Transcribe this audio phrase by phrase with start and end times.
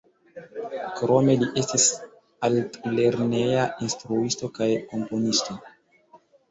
[1.01, 1.85] Krome li estis
[2.49, 5.63] altlerneja instruisto kaj komponisto.